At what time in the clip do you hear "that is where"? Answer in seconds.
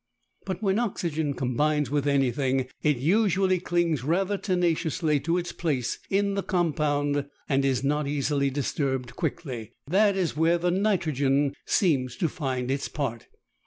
9.93-10.57